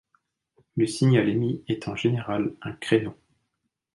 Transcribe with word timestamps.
Le 0.77 0.87
signal 0.87 1.29
émis 1.29 1.63
est 1.67 1.87
en 1.87 1.95
général 1.95 2.55
un 2.63 2.71
créneau. 2.73 3.13